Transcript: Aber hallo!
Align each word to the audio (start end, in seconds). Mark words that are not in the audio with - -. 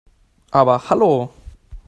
Aber 0.49 0.89
hallo! 0.89 1.29